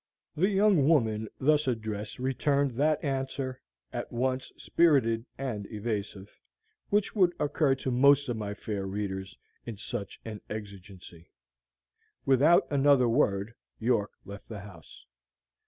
[0.35, 3.61] The young woman thus addressed returned that answer
[3.93, 6.27] at once spirited and evasive
[6.89, 11.29] which would occur to most of my fair readers in such an exigency.
[12.25, 15.05] Without another word, York left the house.